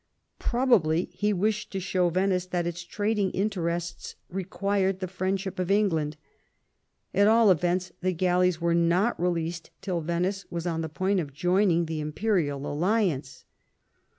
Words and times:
Probably 0.39 1.09
he 1.13 1.31
wished 1.31 1.69
to 1.73 1.79
show 1.79 2.09
Venice 2.09 2.47
that 2.47 2.65
its 2.65 2.81
trading 2.83 3.29
interests 3.33 4.15
required 4.29 4.99
the 4.99 5.07
friend 5.07 5.39
ship 5.39 5.59
of 5.59 5.69
England. 5.69 6.17
At 7.13 7.27
all 7.27 7.51
events 7.51 7.91
the 8.01 8.11
galleys 8.11 8.59
were 8.59 8.73
not 8.73 9.21
released 9.21 9.69
till 9.79 10.01
Venice 10.01 10.43
was 10.49 10.65
on 10.65 10.81
the 10.81 10.89
point 10.89 11.19
of 11.19 11.31
joining 11.33 11.85
the 11.85 11.99
imperial 12.01 12.65
alliance. 12.65 13.45